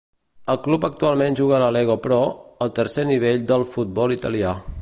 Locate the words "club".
0.67-0.87